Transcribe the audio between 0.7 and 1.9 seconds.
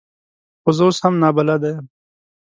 زه اوس هم نابلده یم.